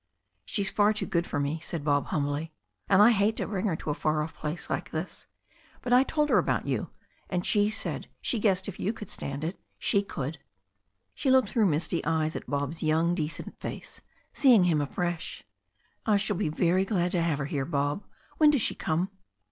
[0.45, 2.51] "She's far too good for me," said Bob humbly.
[2.89, 5.27] "And I hate to bring her to a far off place like this.
[5.83, 6.89] But I told her about you.
[7.29, 10.39] And she said she guessed if you could stand it she could."
[11.13, 14.01] She looked through misty eyes at Bob's young decent face,
[14.33, 15.43] seeing him afresh.
[16.03, 18.03] "I shall be very glad to have her here, Bob.
[18.39, 19.11] When does she come?"